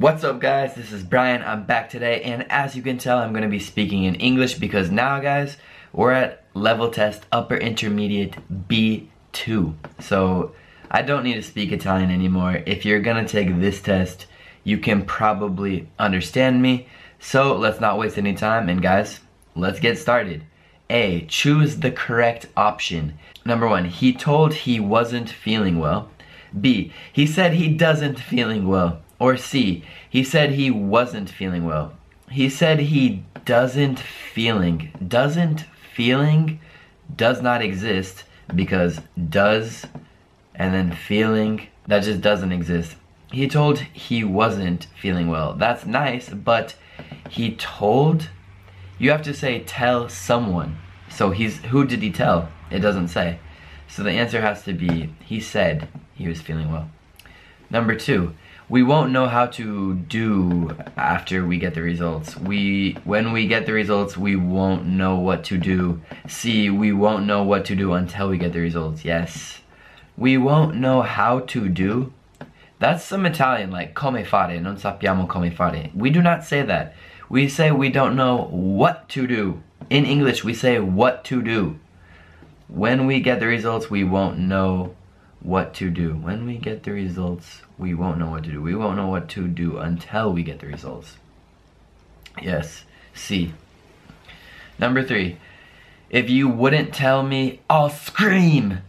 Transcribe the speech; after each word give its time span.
What's 0.00 0.24
up 0.24 0.40
guys, 0.40 0.76
this 0.76 0.92
is 0.92 1.02
Brian, 1.02 1.42
I'm 1.42 1.66
back 1.66 1.90
today 1.90 2.22
and 2.22 2.50
as 2.50 2.74
you 2.74 2.80
can 2.80 2.96
tell 2.96 3.18
I'm 3.18 3.32
to 3.42 3.48
be 3.48 3.58
speaking 3.58 4.04
in 4.04 4.14
English 4.14 4.54
because 4.54 4.90
now 4.90 5.20
guys, 5.20 5.58
we're 5.92 6.12
at 6.12 6.42
level 6.54 6.90
test 6.90 7.26
upper 7.30 7.54
intermediate 7.54 8.34
B2. 8.66 9.74
So 9.98 10.54
I 10.90 11.02
don't 11.02 11.22
need 11.22 11.34
to 11.34 11.42
speak 11.42 11.70
Italian 11.70 12.10
anymore. 12.10 12.62
If 12.64 12.86
you're 12.86 13.02
to 13.26 13.30
take 13.30 13.60
this 13.60 13.82
test, 13.82 14.24
you 14.64 14.78
can 14.78 15.04
probably 15.04 15.86
understand 15.98 16.62
me. 16.62 16.88
So 17.18 17.54
let's 17.54 17.78
not 17.78 17.98
waste 17.98 18.16
any 18.16 18.32
time 18.32 18.70
and 18.70 18.80
guys, 18.80 19.20
let's 19.54 19.80
get 19.80 19.98
started. 19.98 20.44
A, 20.88 21.26
choose 21.26 21.76
the 21.76 21.90
correct 21.90 22.46
option. 22.56 23.18
Number 23.44 23.68
one, 23.68 23.84
he 23.84 24.14
told 24.14 24.54
he 24.54 24.80
wasn't 24.80 25.28
feeling 25.28 25.78
well. 25.78 26.08
B, 26.58 26.90
he 27.12 27.26
said 27.26 27.52
he 27.52 27.68
doesn't 27.68 28.18
feeling 28.18 28.66
well. 28.66 29.02
Or 29.20 29.36
C, 29.36 29.84
he 30.08 30.24
said 30.24 30.50
he 30.50 30.70
wasn't 30.70 31.30
feeling 31.30 31.64
well. 31.64 31.92
He 32.30 32.48
said 32.48 32.80
he 32.80 33.22
doesn't 33.44 34.00
feeling. 34.00 34.90
Doesn't 35.06 35.66
feeling 35.94 36.58
does 37.14 37.42
not 37.42 37.62
exist 37.62 38.24
because 38.54 39.00
does 39.28 39.86
and 40.54 40.74
then 40.74 40.92
feeling, 40.92 41.68
that 41.86 42.02
just 42.02 42.20
doesn't 42.20 42.52
exist. 42.52 42.96
He 43.32 43.48
told 43.48 43.78
he 43.78 44.24
wasn't 44.24 44.86
feeling 45.00 45.28
well. 45.28 45.54
That's 45.54 45.86
nice, 45.86 46.28
but 46.28 46.74
he 47.28 47.54
told, 47.56 48.28
you 48.98 49.10
have 49.10 49.22
to 49.22 49.34
say 49.34 49.60
tell 49.60 50.08
someone. 50.08 50.78
So 51.08 51.30
he's, 51.30 51.58
who 51.64 51.86
did 51.86 52.02
he 52.02 52.10
tell? 52.10 52.50
It 52.70 52.80
doesn't 52.80 53.08
say. 53.08 53.38
So 53.88 54.02
the 54.02 54.12
answer 54.12 54.40
has 54.40 54.64
to 54.64 54.72
be, 54.72 55.14
he 55.24 55.40
said 55.40 55.88
he 56.14 56.28
was 56.28 56.40
feeling 56.40 56.70
well. 56.70 56.90
Number 57.70 57.94
two, 57.94 58.34
we 58.70 58.84
won't 58.84 59.10
know 59.10 59.26
how 59.26 59.46
to 59.46 59.94
do 59.94 60.70
after 60.96 61.44
we 61.44 61.58
get 61.58 61.74
the 61.74 61.82
results. 61.82 62.36
We 62.36 62.96
when 63.02 63.32
we 63.32 63.48
get 63.48 63.66
the 63.66 63.72
results, 63.72 64.16
we 64.16 64.36
won't 64.36 64.86
know 64.86 65.16
what 65.16 65.42
to 65.46 65.58
do. 65.58 66.00
See, 66.28 66.70
we 66.70 66.92
won't 66.92 67.26
know 67.26 67.42
what 67.42 67.64
to 67.64 67.74
do 67.74 67.92
until 67.94 68.28
we 68.28 68.38
get 68.38 68.52
the 68.52 68.60
results. 68.60 69.04
Yes. 69.04 69.60
We 70.16 70.38
won't 70.38 70.76
know 70.76 71.02
how 71.02 71.40
to 71.40 71.68
do. 71.68 72.12
That's 72.78 73.04
some 73.04 73.26
Italian 73.26 73.72
like 73.72 73.94
come 73.94 74.24
fare, 74.24 74.60
non 74.60 74.76
sappiamo 74.76 75.28
come 75.28 75.50
fare. 75.50 75.90
We 75.92 76.10
do 76.10 76.22
not 76.22 76.44
say 76.44 76.62
that. 76.62 76.94
We 77.28 77.48
say 77.48 77.72
we 77.72 77.90
don't 77.90 78.14
know 78.14 78.44
what 78.52 79.08
to 79.10 79.26
do. 79.26 79.62
In 79.90 80.06
English, 80.06 80.44
we 80.44 80.54
say 80.54 80.78
what 80.78 81.24
to 81.24 81.42
do. 81.42 81.80
When 82.68 83.06
we 83.06 83.18
get 83.18 83.40
the 83.40 83.46
results, 83.46 83.90
we 83.90 84.04
won't 84.04 84.38
know 84.38 84.94
what 85.40 85.74
to 85.74 85.90
do. 85.90 86.14
When 86.14 86.46
we 86.46 86.56
get 86.56 86.82
the 86.82 86.92
results, 86.92 87.62
we 87.78 87.94
won't 87.94 88.18
know 88.18 88.30
what 88.30 88.44
to 88.44 88.50
do. 88.50 88.62
We 88.62 88.74
won't 88.74 88.96
know 88.96 89.08
what 89.08 89.28
to 89.30 89.48
do 89.48 89.78
until 89.78 90.32
we 90.32 90.42
get 90.42 90.60
the 90.60 90.66
results. 90.66 91.16
Yes, 92.40 92.84
C. 93.14 93.52
Number 94.78 95.02
three, 95.02 95.38
if 96.10 96.28
you 96.28 96.48
wouldn't 96.48 96.94
tell 96.94 97.22
me, 97.22 97.60
I'll 97.68 97.90
scream. 97.90 98.80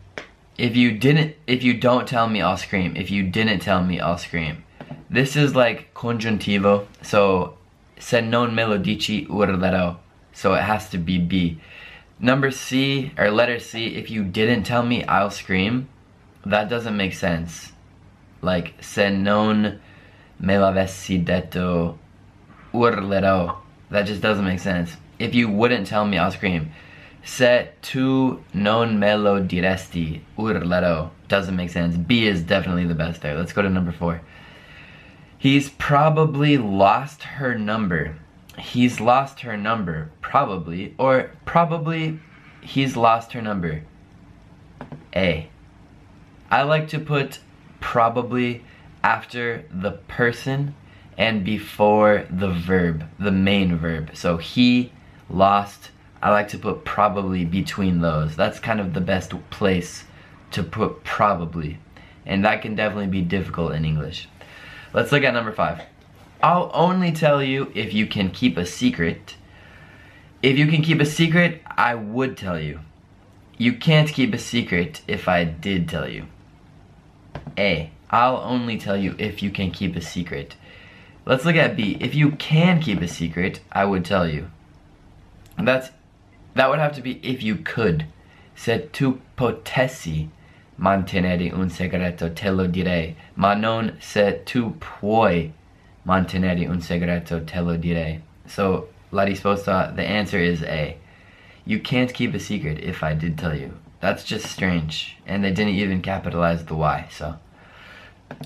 If 0.57 0.75
you 0.75 0.91
didn't, 0.91 1.35
if 1.47 1.63
you 1.63 1.73
don't 1.73 2.07
tell 2.07 2.27
me, 2.27 2.41
I'll 2.41 2.57
scream. 2.57 2.95
If 2.95 3.09
you 3.09 3.23
didn't 3.23 3.59
tell 3.59 3.83
me, 3.83 3.99
I'll 3.99 4.17
scream. 4.17 4.63
This 5.09 5.35
is 5.35 5.55
like 5.55 5.93
congiuntivo, 5.93 6.87
so 7.01 7.57
se 7.99 8.21
non 8.21 8.55
me 8.55 8.65
lo 8.65 8.77
dici 8.77 9.27
urlerò. 9.27 9.97
So 10.33 10.53
it 10.53 10.63
has 10.63 10.89
to 10.89 10.97
be 10.97 11.17
B. 11.17 11.59
Number 12.19 12.51
C, 12.51 13.11
or 13.17 13.31
letter 13.31 13.59
C, 13.59 13.95
if 13.95 14.09
you 14.09 14.23
didn't 14.23 14.63
tell 14.63 14.83
me, 14.83 15.03
I'll 15.05 15.31
scream. 15.31 15.89
That 16.45 16.69
doesn't 16.69 16.97
make 16.97 17.13
sense. 17.13 17.71
Like, 18.41 18.73
se 18.81 19.09
non 19.09 19.79
me 20.39 20.57
l'avessi 20.57 21.23
detto 21.23 21.97
urlerò. 22.73 23.57
That 23.89 24.05
just 24.05 24.21
doesn't 24.21 24.45
make 24.45 24.59
sense. 24.59 24.97
If 25.19 25.35
you 25.35 25.49
wouldn't 25.49 25.87
tell 25.87 26.05
me, 26.05 26.17
I'll 26.17 26.31
scream. 26.31 26.71
Se 27.23 27.69
tu 27.81 28.43
non 28.53 28.97
me 28.97 29.15
lo 29.15 29.39
diresti 29.41 30.21
urlerò. 30.37 31.11
Doesn't 31.27 31.55
make 31.55 31.69
sense. 31.69 31.95
B 31.95 32.25
is 32.25 32.41
definitely 32.41 32.85
the 32.85 32.95
best 32.95 33.21
there. 33.21 33.37
Let's 33.37 33.53
go 33.53 33.61
to 33.61 33.69
number 33.69 33.91
four. 33.91 34.21
He's 35.37 35.69
probably 35.69 36.57
lost 36.57 37.23
her 37.23 37.55
number. 37.55 38.15
He's 38.57 38.99
lost 38.99 39.41
her 39.41 39.55
number. 39.57 40.09
Probably. 40.21 40.95
Or 40.97 41.31
probably 41.45 42.19
he's 42.61 42.97
lost 42.97 43.33
her 43.33 43.41
number. 43.41 43.83
A. 45.15 45.50
I 46.51 46.63
like 46.63 46.89
to 46.89 46.99
put 46.99 47.39
probably 47.79 48.65
after 49.03 49.63
the 49.71 49.91
person 49.91 50.75
and 51.17 51.45
before 51.45 52.25
the 52.29 52.49
verb, 52.51 53.05
the 53.17 53.31
main 53.31 53.77
verb. 53.77 54.11
So 54.13 54.35
he 54.35 54.91
lost, 55.29 55.91
I 56.21 56.29
like 56.29 56.49
to 56.49 56.57
put 56.57 56.83
probably 56.83 57.45
between 57.45 58.01
those. 58.01 58.35
That's 58.35 58.59
kind 58.59 58.81
of 58.81 58.93
the 58.93 58.99
best 58.99 59.33
place 59.49 60.03
to 60.51 60.61
put 60.61 61.05
probably. 61.05 61.79
And 62.25 62.43
that 62.43 62.61
can 62.61 62.75
definitely 62.75 63.07
be 63.07 63.21
difficult 63.21 63.73
in 63.73 63.85
English. 63.85 64.27
Let's 64.93 65.13
look 65.13 65.23
at 65.23 65.33
number 65.33 65.53
five. 65.53 65.81
I'll 66.43 66.69
only 66.73 67.13
tell 67.13 67.41
you 67.41 67.71
if 67.73 67.93
you 67.93 68.07
can 68.07 68.29
keep 68.29 68.57
a 68.57 68.65
secret. 68.65 69.35
If 70.43 70.57
you 70.57 70.67
can 70.67 70.81
keep 70.81 70.99
a 70.99 71.05
secret, 71.05 71.61
I 71.65 71.95
would 71.95 72.35
tell 72.35 72.59
you. 72.59 72.81
You 73.57 73.73
can't 73.73 74.09
keep 74.09 74.33
a 74.33 74.37
secret 74.37 75.01
if 75.07 75.29
I 75.29 75.45
did 75.45 75.87
tell 75.87 76.09
you. 76.09 76.25
A. 77.57 77.89
I'll 78.09 78.37
only 78.37 78.77
tell 78.77 78.97
you 78.97 79.15
if 79.17 79.41
you 79.41 79.51
can 79.51 79.71
keep 79.71 79.95
a 79.95 80.01
secret. 80.01 80.55
Let's 81.25 81.45
look 81.45 81.55
at 81.55 81.75
B. 81.75 81.97
If 81.99 82.15
you 82.15 82.31
can 82.31 82.81
keep 82.81 83.01
a 83.01 83.07
secret, 83.07 83.61
I 83.71 83.85
would 83.85 84.03
tell 84.03 84.27
you. 84.27 84.49
That's 85.57 85.91
that 86.55 86.69
would 86.69 86.79
have 86.79 86.93
to 86.95 87.01
be 87.01 87.19
if 87.23 87.43
you 87.43 87.55
could. 87.55 88.05
Se 88.55 88.89
tu 88.91 89.21
potessi 89.37 90.29
mantenere 90.79 91.53
un 91.53 91.69
segreto, 91.69 92.33
te 92.33 92.51
lo 92.51 92.67
direi. 92.67 93.15
Ma 93.35 93.53
non 93.53 93.97
se 93.99 94.41
tu 94.45 94.75
puoi 94.79 95.51
mantenere 96.05 96.67
un 96.67 96.81
segreto, 96.81 97.39
te 97.45 97.61
lo 97.61 97.77
direi. 97.77 98.21
So, 98.47 98.89
la 99.11 99.23
risposta, 99.23 99.95
the 99.95 100.03
answer 100.03 100.39
is 100.39 100.63
A. 100.63 100.97
You 101.63 101.79
can't 101.79 102.13
keep 102.13 102.33
a 102.33 102.39
secret 102.39 102.79
if 102.79 103.03
I 103.03 103.13
did 103.13 103.37
tell 103.37 103.55
you. 103.55 103.73
That's 104.01 104.23
just 104.23 104.47
strange. 104.47 105.17
And 105.25 105.43
they 105.43 105.51
didn't 105.51 105.75
even 105.75 106.01
capitalize 106.01 106.65
the 106.65 106.75
Y, 106.75 107.07
so. 107.11 107.35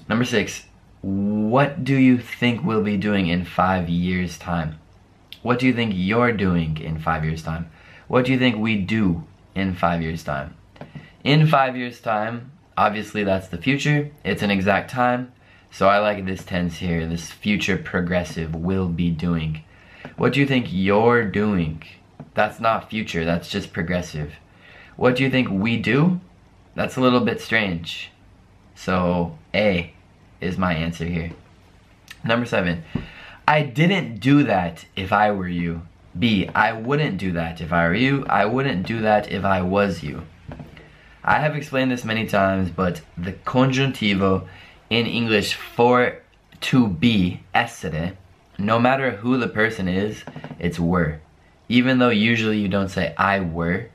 Number 0.09 0.25
six, 0.25 0.65
what 1.01 1.83
do 1.83 1.95
you 1.95 2.17
think 2.17 2.63
we'll 2.63 2.83
be 2.83 2.97
doing 2.97 3.27
in 3.27 3.45
five 3.45 3.87
years' 3.87 4.37
time? 4.37 4.79
What 5.41 5.59
do 5.59 5.67
you 5.67 5.73
think 5.73 5.93
you're 5.95 6.31
doing 6.31 6.77
in 6.77 6.99
five 6.99 7.23
years' 7.23 7.43
time? 7.43 7.69
What 8.07 8.25
do 8.25 8.31
you 8.31 8.37
think 8.37 8.57
we 8.57 8.77
do 8.77 9.23
in 9.53 9.75
five 9.75 10.01
years' 10.01 10.23
time? 10.23 10.55
In 11.23 11.47
five 11.47 11.77
years' 11.77 12.01
time, 12.01 12.51
obviously 12.77 13.23
that's 13.23 13.47
the 13.47 13.57
future. 13.57 14.11
It's 14.23 14.41
an 14.41 14.51
exact 14.51 14.91
time. 14.91 15.31
So 15.71 15.87
I 15.87 15.99
like 15.99 16.25
this 16.25 16.43
tense 16.43 16.77
here, 16.77 17.05
this 17.05 17.31
future 17.31 17.77
progressive 17.77 18.55
will 18.55 18.87
be 18.87 19.09
doing. 19.09 19.63
What 20.17 20.33
do 20.33 20.39
you 20.39 20.45
think 20.45 20.67
you're 20.69 21.25
doing? 21.25 21.83
That's 22.33 22.59
not 22.59 22.89
future, 22.89 23.25
that's 23.25 23.49
just 23.49 23.73
progressive. 23.73 24.33
What 24.95 25.15
do 25.15 25.23
you 25.23 25.29
think 25.29 25.49
we 25.49 25.77
do? 25.77 26.19
That's 26.75 26.97
a 26.97 27.01
little 27.01 27.21
bit 27.21 27.41
strange. 27.41 28.11
So 28.75 29.37
A 29.53 29.93
is 30.41 30.57
my 30.57 30.73
answer 30.73 31.05
here. 31.05 31.31
Number 32.23 32.45
seven, 32.45 32.83
I 33.47 33.61
didn't 33.61 34.19
do 34.19 34.43
that 34.43 34.85
if 34.95 35.13
I 35.13 35.31
were 35.31 35.47
you. 35.47 35.83
B, 36.17 36.49
I 36.55 36.71
wouldn't 36.71 37.17
do 37.17 37.33
that 37.33 37.61
if 37.61 37.73
I 37.73 37.87
were 37.87 37.93
you. 37.93 38.25
I 38.27 38.45
wouldn't 38.45 38.87
do 38.87 39.01
that 39.01 39.31
if 39.31 39.43
I 39.43 39.61
was 39.61 40.01
you. 40.01 40.23
I 41.23 41.39
have 41.39 41.55
explained 41.55 41.91
this 41.91 42.05
many 42.05 42.25
times, 42.25 42.69
but 42.69 43.01
the 43.17 43.33
congiuntivo 43.33 44.47
in 44.89 45.05
English 45.05 45.55
for 45.55 46.21
to 46.61 46.87
be, 46.87 47.41
essere, 47.53 48.13
no 48.57 48.79
matter 48.79 49.11
who 49.11 49.37
the 49.37 49.47
person 49.47 49.87
is, 49.87 50.23
it's 50.59 50.79
were. 50.79 51.19
Even 51.67 51.99
though 51.99 52.09
usually 52.09 52.59
you 52.59 52.67
don't 52.67 52.89
say 52.89 53.13
I 53.17 53.39
were, 53.41 53.89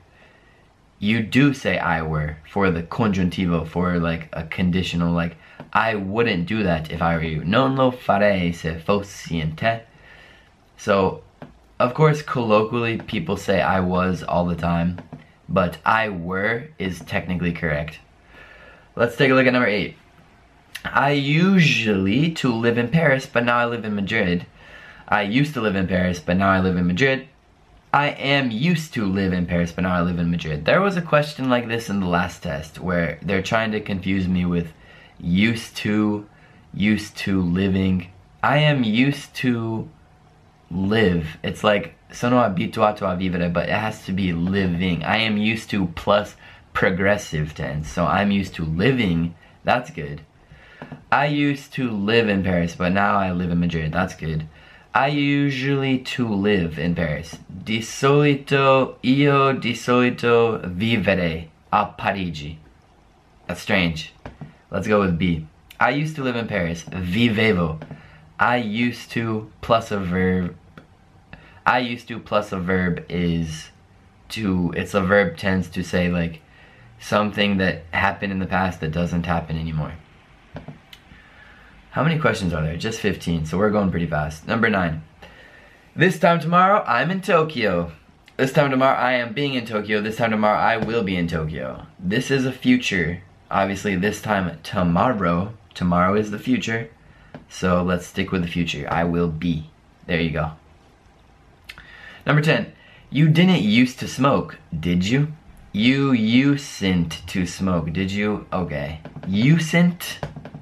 you 1.01 1.23
do 1.23 1.51
say 1.51 1.79
I 1.79 2.03
were 2.03 2.37
for 2.47 2.69
the 2.69 2.83
congiuntivo, 2.83 3.67
for 3.67 3.97
like 3.97 4.29
a 4.33 4.43
conditional, 4.43 5.11
like 5.11 5.35
I 5.73 5.95
wouldn't 5.95 6.45
do 6.45 6.61
that 6.61 6.91
if 6.91 7.01
I 7.01 7.15
were 7.15 7.23
you. 7.23 7.43
Non 7.43 7.75
lo 7.75 7.91
farei 7.91 8.53
se 8.53 8.79
fossi 8.85 9.41
in 9.41 9.55
te. 9.55 9.79
So, 10.77 11.23
of 11.79 11.95
course, 11.95 12.21
colloquially, 12.21 12.99
people 12.99 13.35
say 13.35 13.61
I 13.61 13.79
was 13.79 14.21
all 14.21 14.45
the 14.45 14.55
time, 14.55 15.01
but 15.49 15.79
I 15.83 16.09
were 16.09 16.67
is 16.77 16.99
technically 16.99 17.51
correct. 17.51 17.97
Let's 18.95 19.15
take 19.15 19.31
a 19.31 19.33
look 19.33 19.47
at 19.47 19.53
number 19.53 19.67
eight. 19.67 19.97
I 20.85 21.11
usually 21.13 22.31
to 22.33 22.53
live 22.53 22.77
in 22.77 22.89
Paris, 22.89 23.25
but 23.25 23.43
now 23.43 23.57
I 23.57 23.65
live 23.65 23.85
in 23.85 23.95
Madrid. 23.95 24.45
I 25.07 25.23
used 25.23 25.55
to 25.55 25.61
live 25.61 25.75
in 25.75 25.87
Paris, 25.87 26.19
but 26.19 26.37
now 26.37 26.51
I 26.51 26.59
live 26.59 26.77
in 26.77 26.85
Madrid. 26.85 27.27
I 27.93 28.09
am 28.09 28.51
used 28.51 28.93
to 28.93 29.05
live 29.05 29.33
in 29.33 29.45
Paris, 29.45 29.73
but 29.73 29.81
now 29.81 29.95
I 29.95 30.01
live 30.01 30.17
in 30.17 30.31
Madrid. 30.31 30.63
There 30.63 30.79
was 30.79 30.95
a 30.95 31.01
question 31.01 31.49
like 31.49 31.67
this 31.67 31.89
in 31.89 31.99
the 31.99 32.07
last 32.07 32.43
test 32.43 32.79
where 32.79 33.19
they're 33.21 33.41
trying 33.41 33.71
to 33.73 33.81
confuse 33.81 34.29
me 34.29 34.45
with 34.45 34.71
used 35.19 35.75
to, 35.77 36.25
used 36.73 37.17
to 37.17 37.41
living. 37.41 38.07
I 38.41 38.59
am 38.59 38.85
used 38.85 39.35
to 39.35 39.89
live. 40.69 41.37
It's 41.43 41.65
like 41.65 41.95
sono 42.13 42.37
abituato 42.37 43.11
a 43.11 43.17
vivere, 43.17 43.49
but 43.49 43.67
it 43.67 43.75
has 43.75 44.05
to 44.05 44.13
be 44.13 44.31
living. 44.31 45.03
I 45.03 45.17
am 45.17 45.35
used 45.35 45.69
to 45.71 45.87
plus 45.87 46.35
progressive 46.71 47.53
tense. 47.53 47.89
So 47.89 48.05
I'm 48.05 48.31
used 48.31 48.55
to 48.55 48.63
living. 48.63 49.35
That's 49.65 49.91
good. 49.91 50.21
I 51.11 51.25
used 51.25 51.73
to 51.73 51.91
live 51.91 52.29
in 52.29 52.41
Paris, 52.41 52.73
but 52.73 52.93
now 52.93 53.17
I 53.17 53.33
live 53.33 53.51
in 53.51 53.59
Madrid. 53.59 53.91
That's 53.91 54.15
good. 54.15 54.47
I 54.93 55.07
usually 55.07 55.99
to 55.99 56.27
live 56.27 56.77
in 56.77 56.95
Paris. 56.95 57.37
Di 57.47 57.79
solito, 57.79 58.97
io 59.01 59.53
di 59.53 59.73
solito 59.73 60.59
vivere 60.65 61.47
a 61.71 61.85
Parigi. 61.85 62.59
That's 63.47 63.61
strange. 63.61 64.13
Let's 64.69 64.89
go 64.89 64.99
with 64.99 65.17
B. 65.17 65.47
I 65.79 65.91
used 65.91 66.17
to 66.17 66.23
live 66.23 66.35
in 66.35 66.45
Paris. 66.45 66.83
Vivevo. 66.83 67.79
I 68.37 68.57
used 68.57 69.11
to 69.11 69.49
plus 69.61 69.91
a 69.91 69.97
verb. 69.97 70.57
I 71.65 71.79
used 71.79 72.09
to 72.09 72.19
plus 72.19 72.51
a 72.51 72.59
verb 72.59 73.05
is 73.07 73.69
to, 74.29 74.73
it's 74.75 74.93
a 74.93 74.99
verb 74.99 75.37
tends 75.37 75.69
to 75.69 75.83
say 75.83 76.09
like 76.09 76.41
something 76.99 77.57
that 77.57 77.83
happened 77.93 78.33
in 78.33 78.39
the 78.39 78.45
past 78.45 78.81
that 78.81 78.91
doesn't 78.91 79.25
happen 79.25 79.57
anymore. 79.57 79.93
How 81.91 82.03
many 82.03 82.17
questions 82.17 82.53
are 82.53 82.63
there? 82.63 82.77
Just 82.77 83.01
15, 83.01 83.45
so 83.45 83.57
we're 83.57 83.69
going 83.69 83.91
pretty 83.91 84.07
fast. 84.07 84.47
Number 84.47 84.69
nine. 84.69 85.03
This 85.93 86.17
time 86.17 86.39
tomorrow, 86.39 86.85
I'm 86.87 87.11
in 87.11 87.19
Tokyo. 87.19 87.91
This 88.37 88.53
time 88.53 88.71
tomorrow, 88.71 88.97
I 88.97 89.11
am 89.15 89.33
being 89.33 89.55
in 89.55 89.65
Tokyo. 89.65 89.99
This 89.99 90.15
time 90.15 90.31
tomorrow, 90.31 90.57
I 90.57 90.77
will 90.77 91.03
be 91.03 91.17
in 91.17 91.27
Tokyo. 91.27 91.87
This 91.99 92.31
is 92.31 92.45
a 92.45 92.53
future. 92.53 93.23
Obviously, 93.51 93.97
this 93.97 94.21
time 94.21 94.57
tomorrow, 94.63 95.51
tomorrow 95.73 96.15
is 96.15 96.31
the 96.31 96.39
future. 96.39 96.89
So 97.49 97.83
let's 97.83 98.07
stick 98.07 98.31
with 98.31 98.43
the 98.43 98.47
future. 98.47 98.87
I 98.89 99.03
will 99.03 99.27
be. 99.27 99.69
There 100.07 100.21
you 100.21 100.29
go. 100.29 100.51
Number 102.25 102.41
10. 102.41 102.71
You 103.09 103.27
didn't 103.27 103.63
used 103.63 103.99
to 103.99 104.07
smoke, 104.07 104.59
did 104.79 105.05
you? 105.05 105.33
You 105.73 106.11
usen't 106.11 107.25
to 107.27 107.45
smoke, 107.45 107.91
did 107.91 108.13
you? 108.13 108.45
Okay. 108.53 109.01
Usen't? 109.27 110.19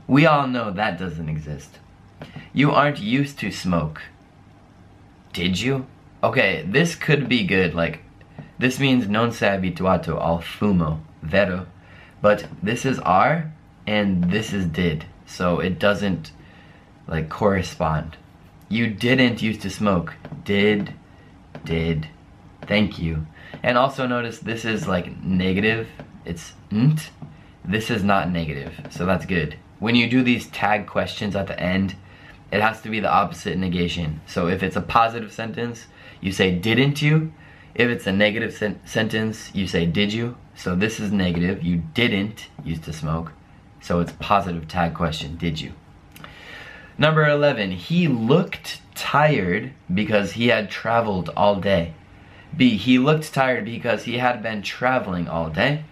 We 0.10 0.26
all 0.26 0.48
know 0.48 0.72
that 0.72 0.98
doesn't 0.98 1.30
exist. 1.30 1.78
You 2.52 2.72
aren't 2.72 2.98
used 2.98 3.38
to 3.40 3.52
smoke. 3.52 4.02
Did 5.34 5.60
you? 5.60 5.86
Okay, 6.24 6.66
this 6.68 6.96
could 6.96 7.30
be 7.30 7.44
good. 7.46 7.76
Like, 7.76 8.00
this 8.58 8.80
means 8.80 9.08
non 9.08 9.32
sei 9.32 9.50
abituato 9.50 10.20
al 10.20 10.40
fumo, 10.40 11.02
vero. 11.22 11.68
But 12.24 12.48
this 12.64 12.86
is 12.86 12.98
are 13.02 13.52
and 13.86 14.32
this 14.32 14.52
is 14.52 14.66
did. 14.66 15.06
So 15.28 15.60
it 15.60 15.78
doesn't, 15.78 16.32
like, 17.08 17.30
correspond. 17.30 18.18
You 18.68 18.88
didn't 18.88 19.44
used 19.44 19.62
to 19.62 19.70
smoke. 19.70 20.16
Did, 20.44 20.96
did, 21.64 22.08
thank 22.64 22.98
you. 22.98 23.28
And 23.62 23.78
also 23.78 24.08
notice 24.08 24.40
this 24.40 24.66
is 24.66 24.88
like 24.88 25.22
negative. 25.22 25.88
It's 26.26 26.54
nt. 26.74 27.12
This 27.64 27.92
is 27.92 28.04
not 28.04 28.32
negative, 28.32 28.74
so 28.90 29.06
that's 29.06 29.28
good 29.28 29.56
when 29.80 29.96
you 29.96 30.10
do 30.10 30.24
these 30.24 30.48
tag 30.48 30.88
questions 30.88 31.36
at 31.36 31.48
the 31.48 31.60
end, 31.60 31.96
it 32.52 32.62
has 32.62 32.82
to 32.82 32.90
be 32.90 33.00
the 33.00 33.12
opposite 33.12 33.58
negation. 33.58 34.22
So 34.26 34.48
if 34.48 34.64
it's 34.64 34.76
a 34.76 34.82
positive 34.82 35.32
sentence, 35.32 35.88
you 36.22 36.32
say 36.32 36.52
didn't 36.52 37.02
you? 37.02 37.34
If 37.76 37.90
it's 37.90 38.08
a 38.08 38.12
negative 38.12 38.54
sen 38.54 38.80
sentence, 38.86 39.52
you 39.54 39.68
say 39.68 39.86
did 39.86 40.12
you? 40.12 40.38
So 40.56 40.76
this 40.76 41.00
is 41.00 41.12
negative, 41.12 41.64
you 41.64 41.84
didn't 41.94 42.50
used 42.64 42.84
to 42.84 42.94
smoke. 42.94 43.32
So 43.82 44.00
it's 44.02 44.12
positive 44.20 44.68
tag 44.68 44.94
question, 44.94 45.38
did 45.38 45.62
you? 45.62 45.74
Number 46.98 47.26
11, 47.26 47.72
he 47.72 48.10
looked 48.10 48.82
tired 48.94 49.72
because 49.94 50.34
he 50.34 50.48
had 50.48 50.70
traveled 50.70 51.30
all 51.38 51.56
day. 51.56 51.94
B, 52.56 52.76
he 52.76 53.00
looked 53.00 53.34
tired 53.34 53.64
because 53.64 54.04
he 54.04 54.18
had 54.18 54.44
been 54.44 54.62
traveling 54.62 55.30
all 55.30 55.50
day. 55.50 55.86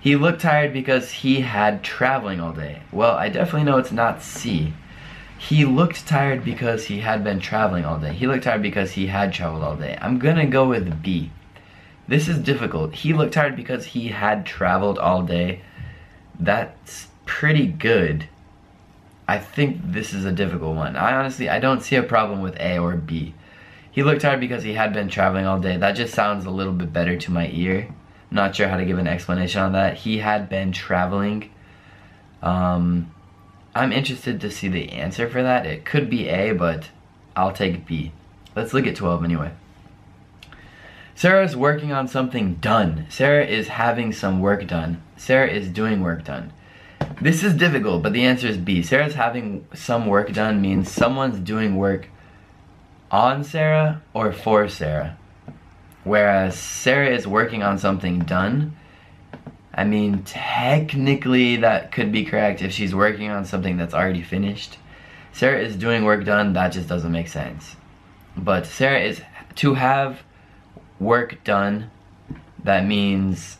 He 0.00 0.16
looked 0.16 0.40
tired 0.40 0.72
because 0.72 1.10
he 1.10 1.42
had 1.42 1.84
traveling 1.84 2.40
all 2.40 2.52
day. 2.52 2.80
Well, 2.90 3.16
I 3.16 3.28
definitely 3.28 3.64
know 3.64 3.76
it's 3.76 3.92
not 3.92 4.22
C. 4.22 4.72
He 5.38 5.64
looked 5.66 6.06
tired 6.06 6.42
because 6.42 6.86
he 6.86 7.00
had 7.00 7.22
been 7.22 7.38
traveling 7.38 7.84
all 7.84 7.98
day. 7.98 8.14
He 8.14 8.26
looked 8.26 8.44
tired 8.44 8.62
because 8.62 8.92
he 8.92 9.08
had 9.08 9.32
traveled 9.32 9.62
all 9.62 9.76
day. 9.76 9.98
I'm 10.00 10.18
gonna 10.18 10.46
go 10.46 10.68
with 10.68 11.02
B. 11.02 11.30
This 12.08 12.28
is 12.28 12.38
difficult. 12.38 12.94
He 12.94 13.12
looked 13.12 13.34
tired 13.34 13.56
because 13.56 13.86
he 13.86 14.08
had 14.08 14.46
traveled 14.46 14.98
all 14.98 15.22
day. 15.22 15.60
That's 16.38 17.08
pretty 17.26 17.66
good. 17.66 18.26
I 19.28 19.38
think 19.38 19.80
this 19.84 20.12
is 20.12 20.24
a 20.24 20.32
difficult 20.32 20.76
one. 20.76 20.96
I 20.96 21.14
honestly, 21.14 21.48
I 21.48 21.60
don't 21.60 21.82
see 21.82 21.96
a 21.96 22.02
problem 22.02 22.40
with 22.40 22.58
A 22.58 22.78
or 22.78 22.96
B. 22.96 23.34
He 23.92 24.02
looked 24.02 24.22
tired 24.22 24.40
because 24.40 24.62
he 24.62 24.74
had 24.74 24.92
been 24.92 25.08
traveling 25.08 25.46
all 25.46 25.60
day. 25.60 25.76
That 25.76 25.92
just 25.92 26.14
sounds 26.14 26.46
a 26.46 26.50
little 26.50 26.72
bit 26.72 26.92
better 26.92 27.16
to 27.16 27.30
my 27.30 27.48
ear. 27.48 27.88
Not 28.30 28.54
sure 28.54 28.68
how 28.68 28.76
to 28.76 28.84
give 28.84 28.98
an 28.98 29.06
explanation 29.06 29.60
on 29.60 29.72
that. 29.72 29.96
He 29.96 30.18
had 30.18 30.48
been 30.48 30.72
traveling. 30.72 31.50
Um, 32.42 33.12
I'm 33.74 33.92
interested 33.92 34.40
to 34.40 34.50
see 34.50 34.68
the 34.68 34.92
answer 34.92 35.28
for 35.28 35.42
that. 35.42 35.66
It 35.66 35.84
could 35.84 36.08
be 36.08 36.28
A, 36.28 36.52
but 36.52 36.88
I'll 37.36 37.52
take 37.52 37.86
B. 37.86 38.12
Let's 38.54 38.72
look 38.72 38.86
at 38.86 38.96
12 38.96 39.24
anyway. 39.24 39.52
Sarah's 41.14 41.54
working 41.54 41.92
on 41.92 42.08
something 42.08 42.54
done. 42.54 43.06
Sarah 43.10 43.44
is 43.44 43.68
having 43.68 44.12
some 44.12 44.40
work 44.40 44.66
done. 44.66 45.02
Sarah 45.16 45.50
is 45.50 45.68
doing 45.68 46.00
work 46.00 46.24
done. 46.24 46.52
This 47.20 47.44
is 47.44 47.52
difficult, 47.54 48.02
but 48.02 48.14
the 48.14 48.24
answer 48.24 48.46
is 48.46 48.56
B. 48.56 48.82
Sarah's 48.82 49.14
having 49.14 49.66
some 49.74 50.06
work 50.06 50.32
done 50.32 50.62
means 50.62 50.90
someone's 50.90 51.38
doing 51.38 51.76
work 51.76 52.08
on 53.10 53.44
Sarah 53.44 54.00
or 54.14 54.32
for 54.32 54.68
Sarah. 54.68 55.18
Whereas 56.04 56.58
Sarah 56.58 57.10
is 57.10 57.26
working 57.26 57.62
on 57.62 57.78
something 57.78 58.20
done. 58.20 58.76
I 59.74 59.84
mean, 59.84 60.22
technically 60.22 61.56
that 61.56 61.92
could 61.92 62.10
be 62.10 62.24
correct 62.24 62.62
if 62.62 62.72
she's 62.72 62.94
working 62.94 63.30
on 63.30 63.44
something 63.44 63.76
that's 63.76 63.94
already 63.94 64.22
finished. 64.22 64.78
Sarah 65.32 65.60
is 65.60 65.76
doing 65.76 66.04
work 66.04 66.24
done, 66.24 66.54
that 66.54 66.72
just 66.72 66.88
doesn't 66.88 67.12
make 67.12 67.28
sense. 67.28 67.76
But 68.36 68.66
Sarah 68.66 69.00
is 69.00 69.20
to 69.56 69.74
have 69.74 70.22
work 70.98 71.42
done, 71.44 71.90
that 72.64 72.86
means 72.86 73.58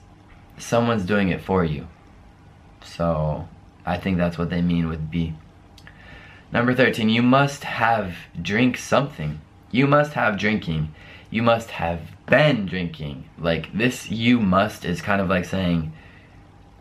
someone's 0.58 1.04
doing 1.04 1.28
it 1.28 1.40
for 1.40 1.64
you. 1.64 1.86
So 2.82 3.48
I 3.86 3.98
think 3.98 4.16
that's 4.16 4.38
what 4.38 4.50
they 4.50 4.62
mean 4.62 4.88
with 4.88 5.10
B. 5.10 5.34
Number 6.52 6.74
13, 6.74 7.08
you 7.08 7.22
must 7.22 7.64
have 7.64 8.16
drink 8.40 8.76
something. 8.76 9.40
You 9.70 9.86
must 9.86 10.14
have 10.14 10.36
drinking 10.36 10.92
you 11.30 11.42
must 11.42 11.70
have 11.70 12.00
been 12.30 12.64
drinking. 12.64 13.28
Like 13.38 13.76
this 13.76 14.10
you 14.10 14.40
must 14.40 14.86
is 14.86 15.02
kind 15.02 15.20
of 15.20 15.28
like 15.28 15.44
saying 15.44 15.92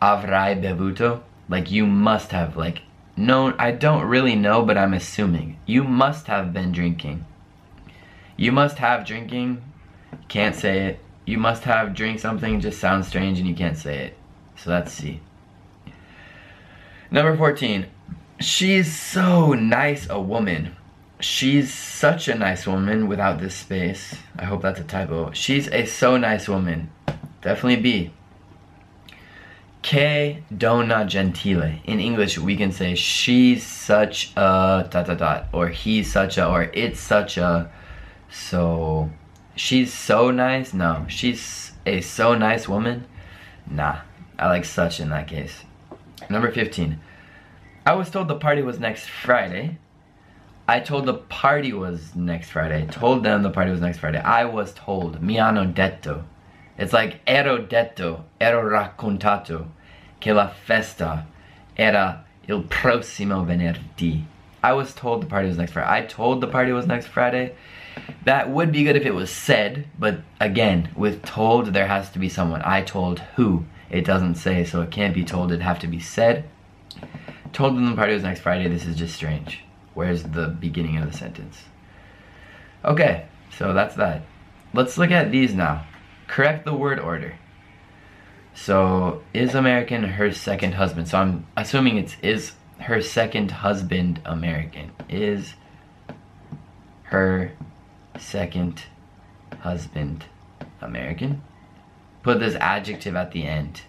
avrai 0.00 0.58
bevuto. 0.62 1.20
Like 1.48 1.70
you 1.70 1.84
must 1.84 2.30
have 2.30 2.56
like 2.56 2.82
no 3.16 3.54
I 3.58 3.72
don't 3.72 4.06
really 4.06 4.36
know 4.36 4.64
but 4.64 4.78
I'm 4.78 4.94
assuming. 4.94 5.58
You 5.66 5.84
must 5.84 6.28
have 6.28 6.54
been 6.54 6.72
drinking. 6.72 7.26
You 8.38 8.52
must 8.52 8.78
have 8.78 9.04
drinking. 9.04 9.62
Can't 10.28 10.56
say 10.56 10.86
it. 10.86 11.00
You 11.26 11.36
must 11.36 11.64
have 11.64 11.94
drink 11.94 12.20
something 12.20 12.60
just 12.60 12.80
sounds 12.80 13.08
strange 13.08 13.38
and 13.38 13.46
you 13.46 13.54
can't 13.54 13.76
say 13.76 13.98
it. 14.06 14.16
So 14.56 14.70
that's 14.70 14.92
C. 14.92 15.20
Number 17.10 17.36
14. 17.36 17.86
She's 18.40 18.96
so 18.96 19.52
nice 19.52 20.08
a 20.08 20.20
woman. 20.20 20.76
She's 21.20 21.72
such 21.72 22.28
a 22.28 22.34
nice 22.34 22.66
woman 22.66 23.06
without 23.06 23.40
this 23.40 23.54
space. 23.54 24.14
I 24.38 24.44
hope 24.46 24.62
that's 24.62 24.80
a 24.80 24.84
typo. 24.84 25.32
She's 25.32 25.68
a 25.68 25.84
so 25.84 26.16
nice 26.16 26.48
woman. 26.48 26.90
Definitely 27.42 27.82
B. 27.82 28.10
Che 29.82 30.42
donna 30.56 31.04
gentile. 31.04 31.80
In 31.84 32.00
English, 32.00 32.38
we 32.38 32.56
can 32.56 32.72
say 32.72 32.94
she's 32.94 33.66
such 33.66 34.32
a 34.36 34.88
dot 34.90 35.06
dot 35.06 35.18
dot, 35.18 35.48
or 35.52 35.68
he's 35.68 36.10
such 36.10 36.38
a, 36.38 36.46
or 36.46 36.64
it's 36.74 37.00
such 37.00 37.36
a. 37.36 37.70
So, 38.30 39.10
she's 39.56 39.92
so 39.92 40.30
nice. 40.30 40.72
No, 40.72 41.04
she's 41.08 41.72
a 41.84 42.00
so 42.00 42.34
nice 42.34 42.68
woman. 42.68 43.06
Nah, 43.66 44.00
I 44.38 44.48
like 44.48 44.64
such 44.64 45.00
in 45.00 45.10
that 45.10 45.28
case. 45.28 45.64
Number 46.28 46.50
15. 46.50 47.00
I 47.86 47.94
was 47.94 48.10
told 48.10 48.28
the 48.28 48.36
party 48.36 48.62
was 48.62 48.78
next 48.78 49.08
Friday. 49.08 49.78
I 50.70 50.78
told 50.78 51.04
the 51.04 51.14
party 51.14 51.72
was 51.72 52.14
next 52.14 52.50
Friday. 52.50 52.84
I 52.84 52.86
Told 52.86 53.24
them 53.24 53.42
the 53.42 53.50
party 53.50 53.72
was 53.72 53.80
next 53.80 53.98
Friday. 53.98 54.20
I 54.20 54.44
was 54.44 54.72
told. 54.72 55.20
Mi 55.20 55.34
hanno 55.34 55.64
detto. 55.64 56.22
It's 56.78 56.92
like 56.92 57.18
ero 57.26 57.58
detto, 57.58 58.22
ero 58.40 58.62
raccontato 58.62 59.66
che 60.20 60.32
la 60.32 60.46
festa 60.46 61.26
era 61.76 62.24
il 62.46 62.62
prossimo 62.62 63.44
venerdì. 63.44 64.22
I 64.62 64.72
was 64.72 64.94
told 64.94 65.22
the 65.22 65.26
party 65.26 65.48
was 65.48 65.58
next 65.58 65.72
Friday. 65.72 65.90
I 65.90 66.06
told 66.06 66.40
the 66.40 66.46
party 66.46 66.70
was 66.70 66.86
next 66.86 67.08
Friday. 67.08 67.56
That 68.24 68.50
would 68.50 68.70
be 68.70 68.84
good 68.84 68.94
if 68.94 69.04
it 69.04 69.14
was 69.14 69.28
said, 69.28 69.88
but 69.98 70.20
again, 70.38 70.90
with 70.94 71.24
told, 71.24 71.72
there 71.72 71.88
has 71.88 72.10
to 72.10 72.20
be 72.20 72.28
someone. 72.28 72.62
I 72.64 72.82
told 72.82 73.18
who. 73.34 73.64
It 73.90 74.04
doesn't 74.04 74.36
say, 74.36 74.64
so 74.64 74.82
it 74.82 74.92
can't 74.92 75.14
be 75.14 75.24
told. 75.24 75.50
It'd 75.50 75.62
have 75.62 75.80
to 75.80 75.88
be 75.88 75.98
said. 75.98 76.44
Told 77.52 77.74
them 77.74 77.90
the 77.90 77.96
party 77.96 78.14
was 78.14 78.22
next 78.22 78.42
Friday. 78.42 78.68
This 78.68 78.86
is 78.86 78.94
just 78.94 79.16
strange. 79.16 79.64
Where's 79.94 80.22
the 80.22 80.48
beginning 80.48 80.98
of 80.98 81.10
the 81.10 81.16
sentence? 81.16 81.64
Okay, 82.84 83.26
so 83.56 83.72
that's 83.72 83.96
that. 83.96 84.22
Let's 84.72 84.96
look 84.96 85.10
at 85.10 85.30
these 85.30 85.54
now. 85.54 85.86
Correct 86.26 86.64
the 86.64 86.74
word 86.74 86.98
order. 86.98 87.34
So, 88.54 89.22
is 89.32 89.54
American 89.54 90.04
her 90.04 90.32
second 90.32 90.74
husband? 90.74 91.08
So 91.08 91.18
I'm 91.18 91.46
assuming 91.56 91.98
it's 91.98 92.16
is 92.22 92.52
her 92.80 93.00
second 93.02 93.50
husband 93.50 94.20
American? 94.24 94.92
Is 95.08 95.54
her 97.04 97.52
second 98.18 98.84
husband 99.60 100.24
American? 100.80 101.42
Put 102.22 102.40
this 102.40 102.54
adjective 102.56 103.16
at 103.16 103.32
the 103.32 103.46
end. 103.46 103.82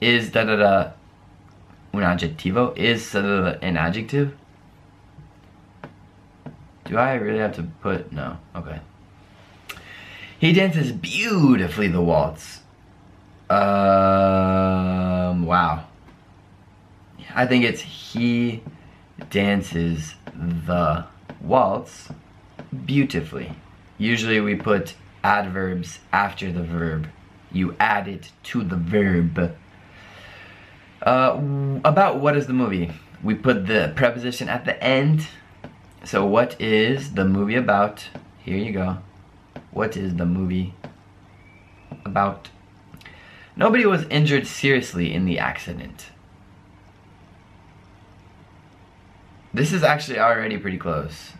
Is 0.00 0.30
da 0.30 0.44
da 0.44 0.56
da 0.56 0.92
un 1.94 2.02
adjetivo? 2.02 2.76
Is 2.76 3.10
da, 3.12 3.20
da, 3.22 3.52
da, 3.52 3.58
an 3.62 3.76
adjective? 3.76 4.36
Do 6.92 6.98
I 6.98 7.14
really 7.14 7.38
have 7.38 7.54
to 7.54 7.62
put? 7.80 8.12
No. 8.12 8.36
Okay. 8.54 8.78
He 10.38 10.52
dances 10.52 10.92
beautifully 10.92 11.88
the 11.88 12.02
waltz. 12.02 12.60
Um, 13.48 15.46
wow. 15.46 15.86
I 17.34 17.46
think 17.46 17.64
it's 17.64 17.80
he 17.80 18.62
dances 19.30 20.16
the 20.34 21.06
waltz 21.40 22.10
beautifully. 22.84 23.54
Usually 23.96 24.42
we 24.42 24.54
put 24.56 24.94
adverbs 25.24 25.98
after 26.12 26.52
the 26.52 26.62
verb. 26.62 27.08
You 27.50 27.74
add 27.80 28.06
it 28.06 28.32
to 28.42 28.62
the 28.62 28.76
verb. 28.76 29.56
Uh, 31.00 31.40
about 31.86 32.20
what 32.20 32.36
is 32.36 32.46
the 32.46 32.52
movie? 32.52 32.92
We 33.22 33.34
put 33.34 33.66
the 33.66 33.94
preposition 33.96 34.50
at 34.50 34.66
the 34.66 34.84
end. 34.84 35.26
So 36.04 36.26
what 36.26 36.60
is 36.60 37.14
the 37.14 37.24
movie 37.24 37.54
about? 37.54 38.08
Here 38.38 38.56
you 38.56 38.72
go. 38.72 38.98
What 39.70 39.96
is 39.96 40.16
the 40.16 40.26
movie 40.26 40.74
about? 42.04 42.50
Nobody 43.54 43.86
was 43.86 44.04
injured 44.04 44.46
seriously 44.46 45.12
in 45.12 45.26
the 45.26 45.38
accident. 45.38 46.06
This 49.54 49.72
is 49.72 49.82
actually 49.82 50.18
already 50.18 50.56
pretty 50.58 50.78
close. 50.78 51.32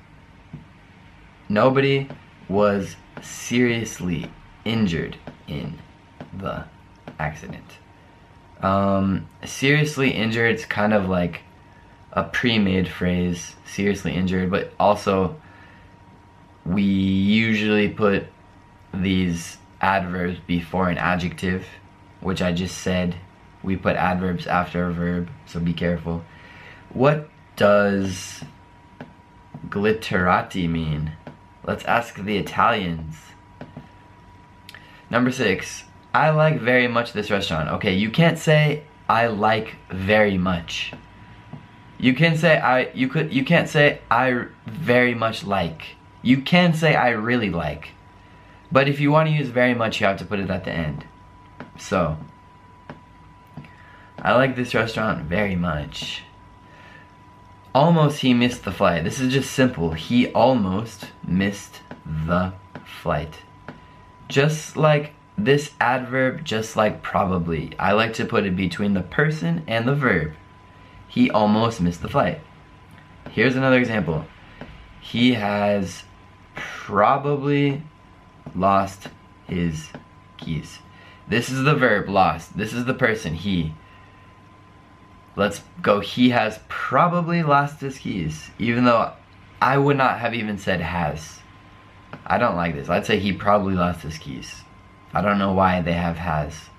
Nobody 1.49 2.09
was 2.49 2.97
seriously 3.21 4.31
injured 4.65 5.17
in 5.49 5.79
the 6.39 6.65
accident. 7.19 7.79
Um, 8.61 9.29
seriously 9.45 10.11
injured 10.11 10.55
is 10.55 10.67
kind 10.67 10.93
of 10.93 11.09
like 11.09 11.41
a 12.13 12.25
pre-made 12.25 12.89
phrase, 12.89 13.57
seriously 13.65 14.15
injured, 14.15 14.51
but 14.51 14.73
also 14.79 15.37
we 16.65 16.83
usually 16.83 17.89
put 17.89 18.27
these 18.95 19.57
adverbs 19.81 20.39
before 20.47 20.89
an 20.89 20.99
adjective, 20.99 21.67
which 22.21 22.43
I 22.43 22.53
just 22.53 22.79
said. 22.79 23.17
We 23.63 23.77
put 23.77 23.97
adverbs 23.97 24.47
after 24.47 24.89
a 24.89 24.93
verb, 24.93 25.31
so 25.47 25.61
be 25.61 25.73
careful. 25.73 26.25
What 26.91 27.29
does 27.57 28.45
glitterati 29.69 30.69
mean? 30.69 31.13
Let's 31.65 31.85
ask 31.85 32.17
the 32.17 32.37
Italians. 32.37 33.17
Number 35.09 35.31
six, 35.31 35.85
I 36.13 36.31
like 36.31 36.61
very 36.61 36.89
much 36.89 37.13
this 37.13 37.31
restaurant. 37.31 37.71
Okay, 37.71 37.95
you 37.95 38.11
can't 38.11 38.39
say 38.39 38.83
I 39.09 39.29
like 39.29 39.77
very 39.91 40.37
much. 40.37 40.93
You 42.03 42.15
can 42.15 42.37
say 42.37 42.59
I 42.59 42.91
you 42.95 43.07
could 43.07 43.33
you 43.33 43.45
can't 43.45 43.69
say 43.69 44.01
I 44.11 44.47
very 44.67 45.15
much 45.15 45.45
like. 45.45 45.95
You 46.21 46.43
can 46.43 46.75
say 46.75 46.97
I 46.97 47.11
really 47.11 47.49
like. 47.49 47.91
But 48.73 48.89
if 48.89 48.99
you 48.99 49.13
want 49.13 49.29
to 49.29 49.35
use 49.35 49.51
very 49.51 49.73
much, 49.73 50.01
you 50.01 50.07
have 50.09 50.19
to 50.19 50.25
put 50.25 50.41
it 50.41 50.51
at 50.51 50.65
the 50.65 50.73
end. 50.73 51.07
So, 51.79 52.17
I 54.19 54.35
like 54.35 54.57
this 54.57 54.75
restaurant 54.75 55.27
very 55.27 55.55
much. 55.55 56.25
Almost 57.73 58.23
he 58.23 58.35
missed 58.35 58.65
the 58.65 58.73
flight. 58.73 59.05
This 59.05 59.21
is 59.21 59.33
just 59.33 59.53
simple. 59.53 59.93
He 59.93 60.33
almost 60.33 61.13
missed 61.25 61.83
the 62.05 62.53
flight. 62.85 63.39
Just 64.29 64.77
like 64.77 65.13
this 65.39 65.71
adverb, 65.81 66.45
just 66.45 66.75
like 66.75 67.01
probably, 67.01 67.79
I 67.79 67.93
like 67.93 68.15
to 68.15 68.25
put 68.25 68.45
it 68.45 68.57
between 68.57 68.95
the 68.95 69.03
person 69.03 69.63
and 69.69 69.87
the 69.87 69.95
verb. 69.95 70.33
He 71.13 71.31
almost 71.31 71.83
missed 71.83 72.01
the 72.01 72.09
flight. 72.09 72.41
Here's 73.33 73.55
another 73.55 73.77
example. 73.79 74.25
He 74.99 75.35
has 75.35 76.05
probably 76.55 77.83
lost 78.55 79.09
his 79.47 79.91
keys. 80.39 80.79
This 81.29 81.51
is 81.51 81.65
the 81.65 81.75
verb 81.75 82.09
lost. 82.09 82.57
This 82.57 82.73
is 82.73 82.87
the 82.87 82.95
person, 82.95 83.35
he. 83.35 83.75
Let's 85.37 85.61
go. 85.83 86.01
He 86.01 86.31
has 86.31 86.61
probably 86.69 87.43
lost 87.43 87.83
his 87.83 87.99
keys. 87.99 88.51
Even 88.59 88.87
though 88.87 89.13
I 89.61 89.77
would 89.77 89.99
not 89.99 90.19
have 90.19 90.33
even 90.33 90.57
said 90.57 90.81
has. 90.81 91.41
I 92.25 92.39
don't 92.39 92.57
like 92.57 92.75
this. 92.75 92.89
I'd 92.89 93.05
say 93.05 93.19
he 93.19 93.35
probably 93.35 93.75
lost 93.75 94.01
his 94.01 94.17
keys. 94.17 94.63
I 95.13 95.21
don't 95.21 95.39
know 95.39 95.53
why 95.53 95.83
they 95.83 95.93
have 95.93 96.17
has. 96.17 96.71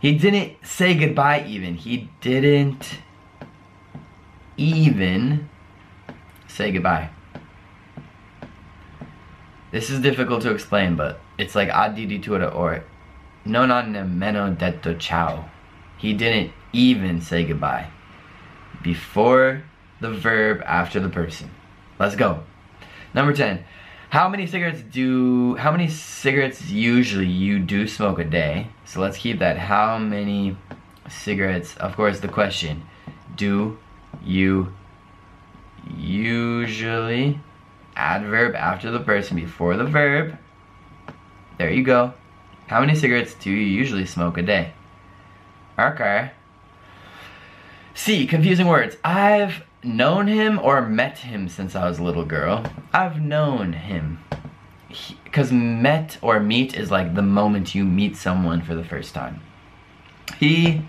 He 0.00 0.18
didn't 0.18 0.56
say 0.66 0.94
goodbye 0.94 1.44
even. 1.46 1.76
He 1.76 2.10
didn't 2.20 2.98
even 4.56 5.48
say 6.48 6.72
goodbye. 6.72 7.10
This 9.70 9.88
is 9.88 10.00
difficult 10.00 10.42
to 10.42 10.50
explain, 10.50 10.96
but 10.96 11.20
it's 11.38 11.54
like 11.54 11.70
addirittura 11.70 12.54
or 12.54 12.76
oh 12.76 12.82
no 13.44 13.66
non 13.66 13.92
nemmeno 13.92 14.56
detto 14.56 14.98
ciao. 14.98 15.46
He 15.96 16.12
didn't 16.12 16.52
even 16.72 17.20
say 17.20 17.44
goodbye. 17.44 17.88
Before 18.82 19.62
the 20.00 20.10
verb, 20.10 20.62
after 20.66 21.00
the 21.00 21.08
person. 21.08 21.50
Let's 21.98 22.16
go. 22.16 22.42
Number 23.14 23.32
10. 23.32 23.64
How 24.10 24.28
many 24.28 24.46
cigarettes 24.46 24.82
do, 24.82 25.56
how 25.56 25.72
many 25.72 25.88
cigarettes 25.88 26.68
usually 26.68 27.28
you 27.28 27.58
do 27.58 27.88
smoke 27.88 28.18
a 28.18 28.24
day? 28.24 28.68
So 28.84 29.00
let's 29.00 29.16
keep 29.16 29.38
that. 29.38 29.56
How 29.56 29.96
many 29.96 30.56
cigarettes, 31.08 31.76
of 31.76 31.96
course 31.96 32.20
the 32.20 32.28
question, 32.28 32.82
do 33.36 33.78
you 34.24 34.72
usually, 35.96 37.40
adverb 37.96 38.54
after 38.54 38.90
the 38.90 39.00
person 39.00 39.36
before 39.36 39.76
the 39.76 39.84
verb. 39.84 40.38
There 41.58 41.70
you 41.70 41.82
go. 41.82 42.14
How 42.66 42.80
many 42.80 42.94
cigarettes 42.94 43.34
do 43.34 43.50
you 43.50 43.56
usually 43.56 44.06
smoke 44.06 44.38
a 44.38 44.42
day? 44.42 44.72
Okay. 45.78 46.30
C, 47.94 48.26
confusing 48.26 48.66
words. 48.66 48.96
I've 49.04 49.64
known 49.82 50.26
him 50.26 50.58
or 50.58 50.80
met 50.82 51.18
him 51.18 51.48
since 51.48 51.74
I 51.74 51.88
was 51.88 51.98
a 51.98 52.02
little 52.02 52.24
girl. 52.24 52.64
I've 52.92 53.20
known 53.20 53.74
him. 53.74 54.24
Because 55.24 55.52
met 55.52 56.18
or 56.22 56.40
meet 56.40 56.74
is 56.76 56.90
like 56.90 57.14
the 57.14 57.22
moment 57.22 57.74
you 57.74 57.84
meet 57.84 58.16
someone 58.16 58.62
for 58.62 58.74
the 58.74 58.84
first 58.84 59.14
time. 59.14 59.40
He. 60.38 60.82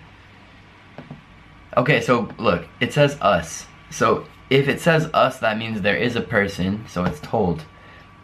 Okay, 1.76 2.00
so 2.00 2.28
look, 2.38 2.66
it 2.80 2.92
says 2.92 3.18
us. 3.20 3.66
So 3.90 4.26
if 4.50 4.68
it 4.68 4.80
says 4.80 5.10
us, 5.12 5.38
that 5.40 5.58
means 5.58 5.80
there 5.80 5.96
is 5.96 6.16
a 6.16 6.20
person, 6.20 6.84
so 6.88 7.04
it's 7.04 7.20
told. 7.20 7.64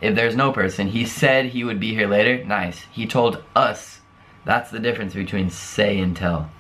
If 0.01 0.15
there's 0.15 0.37
no 0.37 0.53
person, 0.53 0.87
he 0.87 1.05
said 1.05 1.47
he 1.47 1.65
would 1.65 1.81
be 1.81 1.95
here 1.95 2.09
later. 2.09 2.45
Nice. 2.45 2.83
He 2.93 3.07
told 3.07 3.43
us. 3.55 4.01
That's 4.45 4.71
the 4.71 4.79
difference 4.79 5.15
between 5.15 5.51
say 5.51 5.99
and 5.99 6.17
tell. 6.17 6.51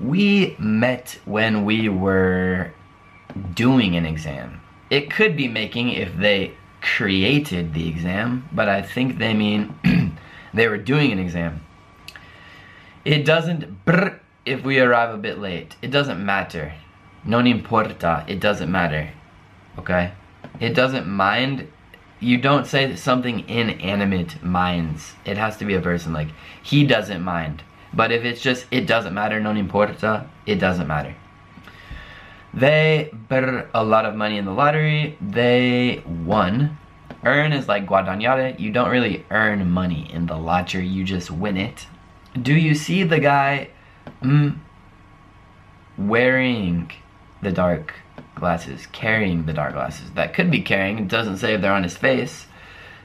We 0.00 0.56
met 0.58 1.18
when 1.24 1.64
we 1.64 1.88
were 1.88 2.72
doing 3.54 3.96
an 3.96 4.06
exam. 4.06 4.60
It 4.88 5.10
could 5.10 5.36
be 5.36 5.48
making 5.48 5.90
if 5.90 6.16
they 6.16 6.54
created 6.80 7.74
the 7.74 7.88
exam, 7.88 8.48
but 8.52 8.68
I 8.68 8.82
think 8.82 9.18
they 9.18 9.34
mean 9.34 9.74
they 10.54 10.68
were 10.68 10.78
doing 10.78 11.12
an 11.12 11.18
exam. 11.18 11.60
It 13.04 13.24
doesn't 13.24 13.84
brr 13.84 14.20
if 14.44 14.64
we 14.64 14.80
arrive 14.80 15.14
a 15.14 15.18
bit 15.18 15.38
late. 15.38 15.76
It 15.82 15.90
doesn't 15.90 16.24
matter. 16.24 16.74
Non 17.24 17.46
importa. 17.46 18.24
It 18.26 18.40
doesn't 18.40 18.70
matter. 18.70 19.10
Okay? 19.78 20.12
It 20.60 20.74
doesn't 20.74 21.06
mind. 21.06 21.68
You 22.20 22.38
don't 22.38 22.66
say 22.66 22.94
something 22.96 23.48
inanimate 23.48 24.42
minds. 24.42 25.14
It 25.24 25.36
has 25.36 25.56
to 25.58 25.64
be 25.64 25.74
a 25.74 25.80
person. 25.80 26.12
Like, 26.12 26.28
he 26.62 26.86
doesn't 26.86 27.22
mind. 27.22 27.62
But 27.94 28.12
if 28.12 28.24
it's 28.24 28.40
just, 28.40 28.66
it 28.70 28.86
doesn't 28.86 29.14
matter, 29.14 29.40
non 29.40 29.56
importa, 29.56 30.28
it 30.46 30.56
doesn't 30.56 30.86
matter. 30.86 31.14
They 32.54 33.10
bet 33.28 33.68
a 33.74 33.84
lot 33.84 34.04
of 34.04 34.14
money 34.14 34.38
in 34.38 34.44
the 34.44 34.52
lottery. 34.52 35.16
They 35.20 36.02
won. 36.06 36.78
Earn 37.24 37.52
is 37.52 37.68
like 37.68 37.86
guadagnare. 37.86 38.58
You 38.58 38.72
don't 38.72 38.90
really 38.90 39.24
earn 39.30 39.70
money 39.70 40.10
in 40.12 40.26
the 40.26 40.36
lottery, 40.36 40.86
you 40.86 41.04
just 41.04 41.30
win 41.30 41.56
it. 41.56 41.86
Do 42.40 42.54
you 42.54 42.74
see 42.74 43.04
the 43.04 43.20
guy 43.20 43.68
mm, 44.22 44.58
wearing 45.98 46.90
the 47.42 47.52
dark 47.52 47.94
glasses, 48.34 48.86
carrying 48.86 49.46
the 49.46 49.52
dark 49.52 49.74
glasses. 49.74 50.10
That 50.12 50.34
could 50.34 50.50
be 50.50 50.62
carrying, 50.62 50.98
it 50.98 51.08
doesn't 51.08 51.38
say 51.38 51.54
if 51.54 51.60
they're 51.60 51.72
on 51.72 51.82
his 51.82 51.96
face, 51.96 52.46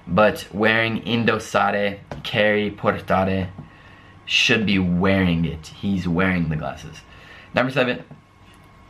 but 0.07 0.47
wearing 0.53 1.01
indossare, 1.01 1.99
carry, 2.23 2.71
portare, 2.71 3.49
should 4.25 4.65
be 4.65 4.79
wearing 4.79 5.45
it. 5.45 5.67
He's 5.67 6.07
wearing 6.07 6.49
the 6.49 6.55
glasses. 6.55 7.01
Number 7.53 7.71
seven, 7.71 8.03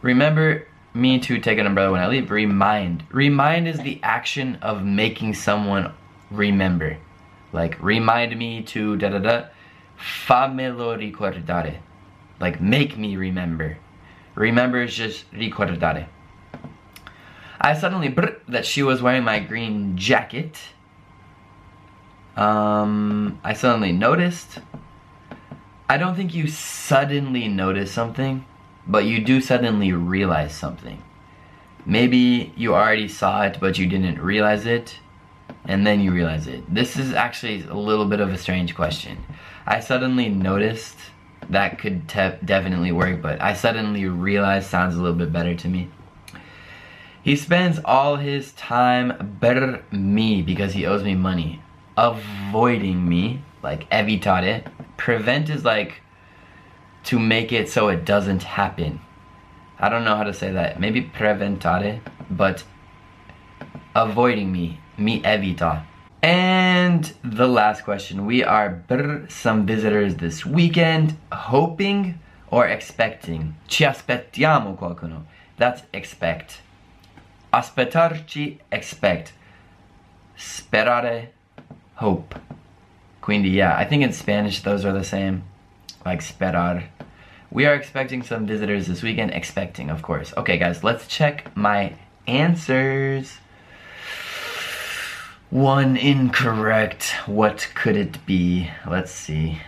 remember 0.01 0.67
me 0.93 1.19
to 1.19 1.39
take 1.39 1.60
an 1.60 1.65
umbrella 1.65 1.91
when 1.91 2.01
I 2.01 2.07
leave. 2.07 2.31
Remind. 2.31 3.03
Remind 3.12 3.67
is 3.67 3.79
the 3.79 4.00
action 4.03 4.55
of 4.62 4.84
making 4.84 5.36
someone 5.36 5.93
remember. 6.31 6.98
Like, 7.53 7.81
remind 7.81 8.38
me 8.38 8.63
to 8.63 8.98
da 8.98 9.10
da 9.10 9.19
da. 9.19 9.46
Famelo 9.98 10.98
ricordare. 10.98 11.77
Like, 12.39 12.62
make 12.62 12.98
me 12.98 13.15
remember. 13.17 13.77
Remember 14.36 14.82
is 14.84 14.94
just 14.94 15.32
ricordare. 15.32 16.08
I 17.60 17.74
suddenly 17.74 18.10
brr, 18.10 18.38
that 18.48 18.65
she 18.65 18.84
was 18.84 19.01
wearing 19.01 19.24
my 19.24 19.39
green 19.39 19.98
jacket. 19.98 20.60
Um, 22.36 23.39
I 23.44 23.53
suddenly 23.53 23.91
noticed. 23.91 24.60
I 25.89 25.98
don't 25.98 26.15
think 26.15 26.36
you 26.36 26.48
suddenly 26.48 27.48
notice 27.48 27.91
something 27.91 28.46
but 28.88 29.06
you 29.06 29.20
do 29.24 29.41
suddenly 29.41 29.91
realize 29.91 30.56
something. 30.56 31.03
Maybe 31.86 32.53
you 32.56 32.74
already 32.74 33.08
saw 33.08 33.44
it, 33.44 33.58
but 33.60 33.77
you 33.77 33.88
didn't 33.88 34.22
realize 34.22 34.65
it, 34.65 35.00
and 35.65 35.86
then 35.86 36.00
you 36.00 36.12
realize 36.12 36.48
it. 36.48 36.74
This 36.74 36.98
is 36.98 37.13
actually 37.13 37.63
a 37.63 37.75
little 37.75 38.06
bit 38.06 38.20
of 38.20 38.29
a 38.29 38.38
strange 38.38 38.75
question. 38.75 39.24
I 39.65 39.79
suddenly 39.79 40.29
noticed 40.29 40.98
that 41.50 41.79
could 41.79 42.08
definitely 42.08 42.91
work, 42.91 43.22
but 43.22 43.41
I 43.41 43.53
suddenly 43.53 44.06
realized 44.06 44.70
sounds 44.70 44.96
a 44.96 45.01
little 45.01 45.17
bit 45.17 45.32
better 45.32 45.56
to 45.56 45.67
me. 45.67 45.89
He 47.24 47.36
spends 47.36 47.79
all 47.84 48.15
his 48.15 48.53
time 48.53 49.38
better 49.39 49.84
me 49.91 50.41
because 50.41 50.74
he 50.74 50.86
owes 50.86 51.03
me 51.03 51.15
money. 51.15 51.62
Avoiding 51.98 53.08
me, 53.08 53.41
like 53.63 53.89
evitare. 53.89 54.72
Prevent 54.98 55.50
is 55.50 55.65
like 55.65 56.01
to 57.06 57.20
make 57.20 57.51
it 57.51 57.70
so 57.70 57.89
it 57.89 58.06
doesn't 58.06 58.44
happen. 58.44 59.01
I 59.79 59.89
don't 59.89 60.03
know 60.03 60.15
how 60.15 60.24
to 60.24 60.34
say 60.34 60.51
that. 60.53 60.79
Maybe 60.79 61.01
preventare, 61.01 62.01
but 62.29 62.63
avoiding 63.96 64.51
me, 64.51 64.79
me 64.98 65.22
evita. 65.22 65.86
And 66.24 66.57
the 67.24 67.48
last 67.48 67.84
question. 67.84 68.25
We 68.25 68.44
are 68.44 68.70
brr, 68.70 69.27
some 69.29 69.65
visitors 69.65 70.15
this 70.15 70.46
weekend, 70.46 71.17
hoping 71.32 72.20
or 72.50 72.67
expecting. 72.67 73.56
Ci 73.67 73.86
aspettiamo 73.86 74.75
qualcuno. 74.75 75.25
That's 75.58 75.84
expect. 75.94 76.62
Aspettarci, 77.51 78.60
expect. 78.72 79.34
Sperare, 80.38 81.29
hope. 81.96 82.39
Quindi, 83.22 83.50
yeah, 83.50 83.75
I 83.77 83.86
think 83.86 84.03
in 84.03 84.13
Spanish 84.13 84.62
those 84.62 84.86
are 84.86 84.94
the 84.94 85.03
same. 85.03 85.44
Like 86.06 86.22
sperar. 86.22 86.84
We 87.51 87.65
are 87.65 87.75
expecting 87.75 88.24
some 88.24 88.46
visitors 88.46 88.88
this 88.88 89.01
weekend. 89.01 89.32
Expecting, 89.32 89.89
of 89.89 90.01
course. 90.01 90.34
Okay, 90.38 90.58
guys, 90.58 90.84
let's 90.84 91.08
check 91.08 91.56
my 91.56 91.96
answers. 92.27 93.39
One 95.50 95.96
incorrect. 95.96 97.13
What 97.25 97.70
could 97.74 97.96
it 97.96 98.25
be? 98.25 98.70
Let's 98.86 99.12
see. 99.12 99.60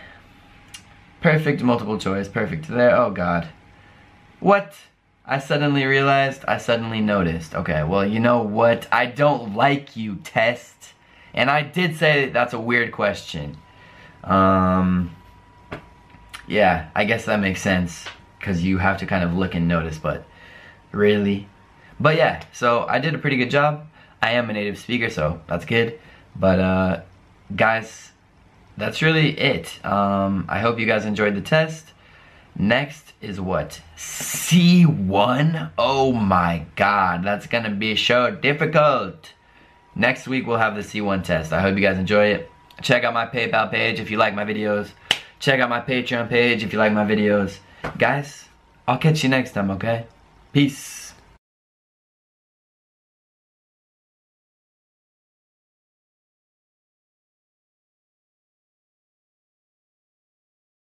Perfect 1.20 1.62
multiple 1.62 1.98
choice. 1.98 2.28
Perfect 2.28 2.68
there. 2.68 2.94
Oh, 2.96 3.10
God. 3.10 3.48
What? 4.40 4.74
I 5.30 5.38
suddenly 5.38 5.84
realized. 5.84 6.44
I 6.48 6.58
suddenly 6.58 7.00
noticed. 7.00 7.54
Okay, 7.54 7.84
well, 7.84 8.04
you 8.04 8.18
know 8.18 8.42
what? 8.42 8.88
I 8.90 9.06
don't 9.06 9.54
like 9.54 9.96
you, 9.96 10.16
test. 10.16 10.92
And 11.32 11.48
I 11.48 11.62
did 11.62 11.96
say 11.96 12.30
that's 12.30 12.52
a 12.52 12.60
weird 12.60 12.90
question. 12.90 13.56
Um 14.24 15.14
yeah, 16.48 16.90
I 16.96 17.04
guess 17.04 17.26
that 17.26 17.38
makes 17.38 17.62
sense 17.62 18.04
because 18.38 18.64
you 18.64 18.78
have 18.78 18.98
to 18.98 19.06
kind 19.06 19.22
of 19.22 19.34
look 19.34 19.54
and 19.54 19.68
notice, 19.68 19.98
but 19.98 20.24
really? 20.90 21.48
But 22.00 22.16
yeah, 22.16 22.42
so 22.52 22.84
I 22.88 22.98
did 22.98 23.14
a 23.14 23.18
pretty 23.18 23.36
good 23.36 23.50
job. 23.50 23.86
I 24.22 24.32
am 24.32 24.50
a 24.50 24.52
native 24.52 24.78
speaker, 24.78 25.10
so 25.10 25.40
that's 25.46 25.64
good. 25.64 25.98
But 26.36 26.58
uh, 26.58 27.00
guys, 27.54 28.10
that's 28.76 29.02
really 29.02 29.38
it. 29.38 29.84
Um, 29.84 30.46
I 30.48 30.60
hope 30.60 30.78
you 30.78 30.86
guys 30.86 31.04
enjoyed 31.04 31.34
the 31.34 31.40
test. 31.40 31.92
Next 32.56 33.12
is 33.20 33.40
what? 33.40 33.80
C1? 33.96 35.70
Oh 35.78 36.12
my 36.12 36.66
god, 36.76 37.22
that's 37.24 37.46
gonna 37.46 37.70
be 37.70 37.96
so 37.96 38.30
difficult. 38.30 39.32
Next 39.94 40.28
week 40.28 40.46
we'll 40.46 40.58
have 40.58 40.74
the 40.74 40.82
C1 40.82 41.24
test. 41.24 41.52
I 41.52 41.60
hope 41.60 41.76
you 41.76 41.82
guys 41.82 41.98
enjoy 41.98 42.26
it. 42.26 42.50
Check 42.82 43.04
out 43.04 43.14
my 43.14 43.26
PayPal 43.26 43.70
page 43.70 44.00
if 44.00 44.10
you 44.10 44.16
like 44.16 44.34
my 44.34 44.44
videos. 44.44 44.90
Check 45.38 45.60
out 45.60 45.68
my 45.68 45.80
Patreon 45.80 46.28
page 46.28 46.62
if 46.62 46.72
you 46.72 46.78
like 46.78 46.92
my 46.92 47.04
videos. 47.04 47.58
Guys, 47.98 48.48
I'll 48.86 48.98
catch 48.98 49.22
you 49.22 49.28
next 49.28 49.52
time, 49.52 49.70
okay? 49.70 50.06
Peace. 50.52 50.99